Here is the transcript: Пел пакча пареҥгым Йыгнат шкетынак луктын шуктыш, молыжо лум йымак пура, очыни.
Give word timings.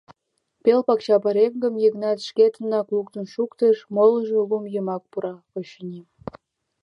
Пел 0.63 0.79
пакча 0.87 1.17
пареҥгым 1.23 1.75
Йыгнат 1.83 2.17
шкетынак 2.27 2.87
луктын 2.95 3.25
шуктыш, 3.33 3.77
молыжо 3.95 4.39
лум 4.49 4.65
йымак 4.73 5.03
пура, 5.11 5.35
очыни. 5.57 6.01